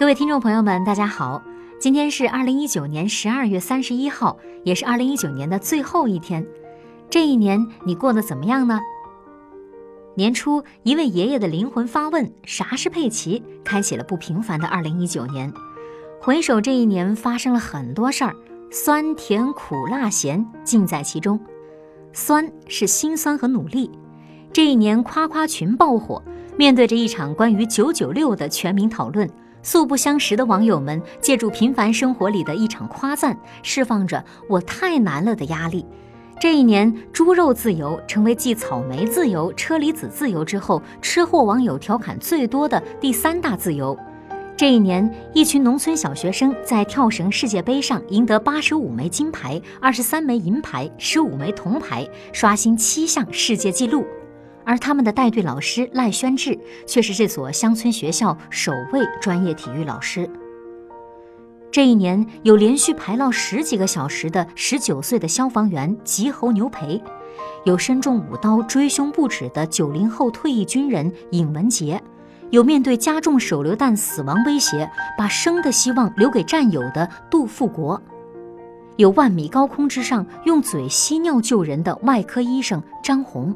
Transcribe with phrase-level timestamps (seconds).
[0.00, 1.42] 各位听众朋友们，大家好，
[1.78, 6.42] 今天是二零一九年十二月三十一号，也是二零一九年的最后一天。
[7.10, 8.80] 这一年你过得怎么样呢？
[10.14, 15.52] 年初，一位爷爷的灵魂发问：“啥是佩奇？”开启了不平凡的二零一九年。
[16.18, 18.34] 回首这一年，发生了很多事儿，
[18.70, 21.38] 酸甜苦辣咸尽在其中。
[22.14, 23.90] 酸是心酸和努力。
[24.50, 26.22] 这一年，夸夸群爆火。
[26.56, 29.28] 面对着一场关于“九九六”的全民讨论，
[29.62, 35.84] 素不相识的网友们借助平凡生活里的一场夸赞，释放着“我太难了”的压力。
[36.40, 43.94] 这一年，猪肉自由成为继草莓自由、车厘子自由之后，吃货网友调侃最多的第三大自由。
[44.56, 54.06] 这一年，一群农村小学生在跳绳世界杯上赢得八十五枚金牌、二十三枚银牌、十五枚铜牌，刷新七项世界纪录。
[54.70, 56.56] 而他们的带队老师赖宣志
[56.86, 60.30] 却是这所乡村学校首位专业体育老师。
[61.72, 67.02] 这一年，有连续排涝十几个小时的十九岁的消防员吉侯牛培，
[67.64, 72.00] 有身中五刀追凶不止的九零后退役军人尹文杰，
[72.50, 78.00] 有面对加重手榴弹死亡威胁把生的希望留给战友的杜富国，
[78.94, 83.52] 有万米高空之上用嘴吸尿救人的外科医生张红。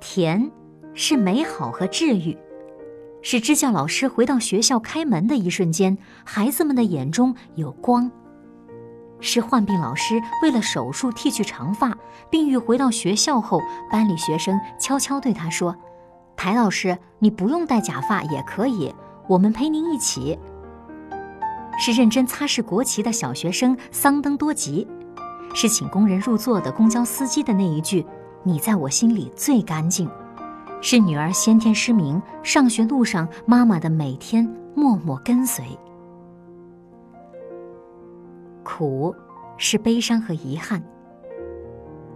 [0.00, 0.50] 甜，
[0.94, 2.36] 是美好和治愈，
[3.22, 8.10] 是支教老师回到学校开门的一瞬间，孩子们的眼中有光；
[9.20, 11.96] 是患病老师为了手术剃去长发，
[12.30, 15.76] 病愈回到学校后，班里学生悄悄对他说
[16.36, 18.94] ：“台老师，你不用戴假发也可以，
[19.26, 20.38] 我们陪您一起。”
[21.80, 24.86] 是认真擦拭国旗的小学生桑登多吉，
[25.54, 28.04] 是请工人入座的公交司机的那一句。
[28.44, 30.08] 你在我心里最干净，
[30.80, 35.64] 是女儿先天失明，上学路上妈妈的每天默默跟随。
[38.62, 39.14] 苦，
[39.56, 40.82] 是悲伤和遗憾。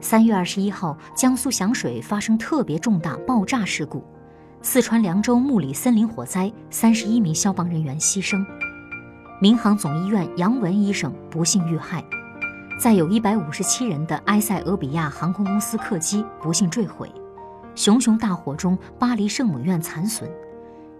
[0.00, 4.02] 三月二十一号，江苏响水发生特别重大爆炸事故，
[4.62, 8.44] 四川凉州木里森林火灾，三十一名消防人员牺牲，
[9.40, 12.04] 民航总医院杨文医生不幸遇害。
[12.82, 17.08] 载有一百五十七人的埃塞俄比亚航空公司客机不幸坠毁，
[17.76, 20.28] 熊熊大火中巴黎圣母院残损，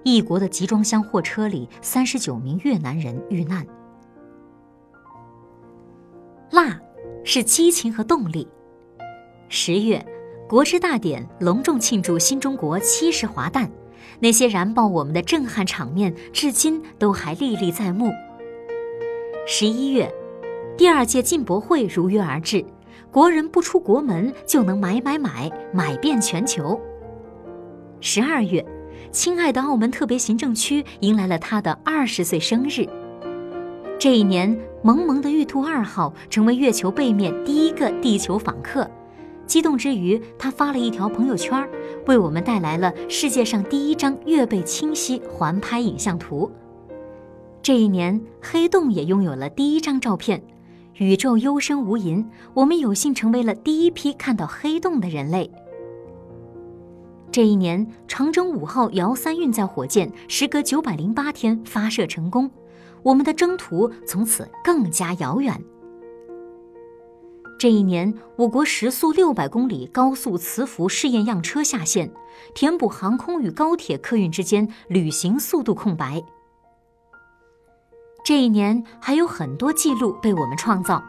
[0.04, 3.66] 异国的集装箱货车里三十九名越南人遇难。
[6.52, 6.78] 辣，
[7.24, 8.46] 是激情和动力。
[9.48, 10.06] 十月，
[10.48, 13.68] 国之大典隆重庆祝新中国七十华诞，
[14.20, 18.12] 那些燃爆我们的震撼场面，至今都还历历在目。
[19.48, 20.08] 十一月。
[20.82, 22.64] 第二届进博会如约而至，
[23.12, 26.80] 国人不出国门就能买买买，买遍全球。
[28.00, 28.66] 十二月，
[29.12, 32.84] 亲爱的澳门特别行政区迎来了他的二十岁生日。
[33.96, 38.90] 这一年，萌萌的玉兔二号成为月球背面第一个地球访客，
[39.46, 41.64] 激动之余，他发了一条朋友圈，
[42.08, 46.50] 为我们带来了世界上第一张月背清晰环拍影像图。
[47.62, 50.42] 这一年，黑洞也拥有了第一张照片。
[50.98, 55.50] 宇宙幽深无垠，我们有幸成为了第一批看到黑洞的人类。
[57.30, 62.50] 这一年，长征五号遥三运载火箭时隔九百零八天发射成功，
[63.02, 65.58] 我们的征途从此更加遥远。
[67.58, 72.12] 这一年，我国时速六百公里高速磁浮试验样车下线，
[72.54, 76.22] 填补航空与高铁客运之间旅行速度空白。
[78.24, 81.02] 这一年还有很多记录被我们创造，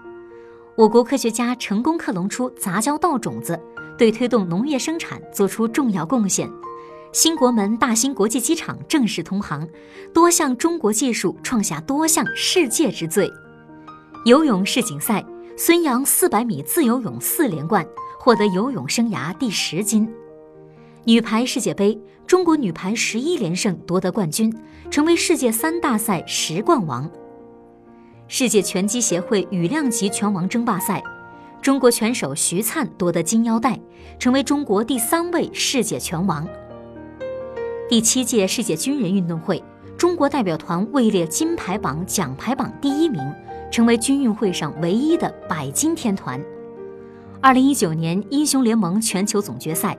[0.76, 3.60] 我国科学家成功克隆出杂交稻种子，
[4.00, 6.50] 对推动农业生产做出重要贡献。
[7.12, 9.68] 新国门大兴国际机场正式通航，
[10.12, 13.32] 多项中国技术创下多项世界之最。
[14.26, 15.24] 游泳世锦赛，
[15.56, 17.86] 孙杨四百米自由泳四连冠，
[18.18, 20.12] 获得游泳生涯第十金。
[21.06, 24.54] 女排世界杯，中国女排十一连胜夺得冠军，
[24.90, 27.10] 成为世界三大赛十冠王。
[28.30, 31.04] 世界拳击协会羽量级拳王争霸赛，
[31.62, 33.78] 中国拳手徐灿夺得金腰带，
[34.18, 36.48] 成为中国第三位世界拳王。
[37.90, 39.62] 第七届世界军人运动会，
[39.98, 43.22] 中国代表团位列金牌榜、奖牌榜第一名，
[43.70, 46.42] 成为军运会上唯一的百金天团。
[47.42, 49.98] 二零一九年英雄联盟全球总决赛。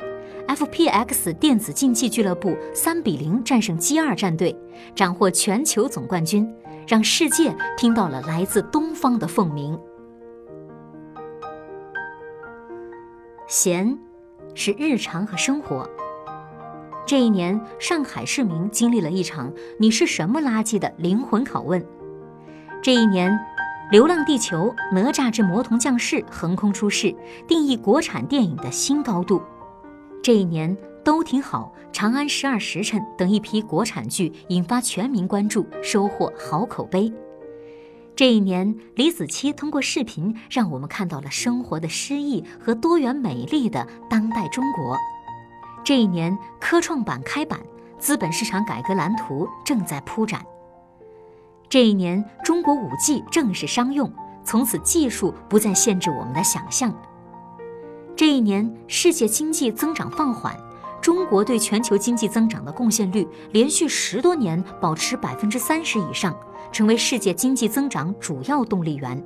[0.48, 4.56] FPX 电子竞技俱乐部三比零战胜 G 二战队，
[4.94, 6.48] 斩获全球总冠军，
[6.86, 9.78] 让世界听到了来自东方的凤鸣。
[13.46, 13.98] 闲，
[14.54, 15.88] 是日常和生活。
[17.06, 21.84] 这一年，上海市民经历了一场“你是什么垃圾”的灵魂拷问。
[22.82, 23.30] 这一年，
[23.90, 27.14] 《流浪地球》《哪吒之魔童降世》横空出世，
[27.46, 29.42] 定义国产电影的新高度。
[30.24, 30.74] 这一年，
[31.04, 37.12] 都挺好，《长安十二时辰》等一批国产剧引发全民关注，收获好口碑。
[38.16, 44.96] 这一年，李子柒通过视频让我们看到了生活的诗意和多元美丽的当代中国。
[45.84, 47.60] 这一年，科创板开板，
[47.98, 50.42] 资本市场改革蓝图正在铺展。
[51.68, 54.10] 这一年，中国五 G 正式商用，
[54.42, 56.98] 从此技术不再限制我们的想象。
[58.16, 60.56] 这一年，世界经济增长放缓，
[61.00, 66.32] 中国对全球经济增长的贡献率连续十多年保持百分之三十以上，
[66.70, 69.20] 成为世界经济增长主要动力源。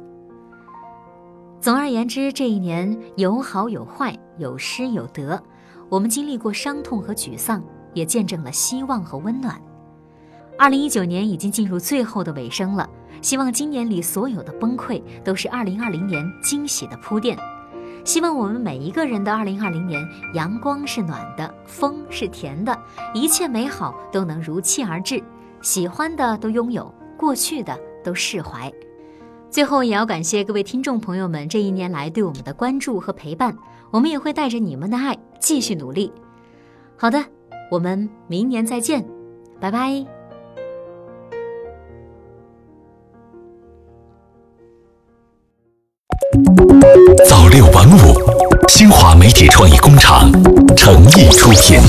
[1.60, 5.42] 总而言之，这一年有好有坏，有失有得。
[5.90, 7.62] 我们经历过伤痛和沮丧，
[7.92, 9.60] 也见证了希望和温暖。
[10.58, 12.88] 二零一九年已经进入最后的尾声了，
[13.20, 17.38] 希望今年里所有的崩溃都是二零二零年惊喜的铺垫。
[18.08, 20.02] 希望我们每一个人的二零二零年，
[20.32, 22.74] 阳光是暖的，风是甜的，
[23.12, 25.22] 一切美好都能如期而至，
[25.60, 28.72] 喜欢的都拥有，过去的都释怀。
[29.50, 33.54] 最后，也要感谢各位听众朋友们这一年来对我们的关注和陪伴，
[33.90, 36.10] 我们也会带着你们的爱继续努力。
[36.96, 37.22] 好的，
[37.70, 39.06] 我们明年再见，
[39.60, 40.06] 拜拜。
[47.26, 48.14] 早六晚五，
[48.68, 50.30] 新华媒体创意工厂
[50.76, 51.80] 诚意出品。